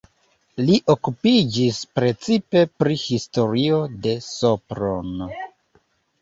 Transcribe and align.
Li 0.67 0.77
okupiĝis 0.93 1.81
precipe 1.97 2.63
pri 2.79 2.97
historio 3.03 3.83
de 4.07 4.15
Sopron. 4.31 5.23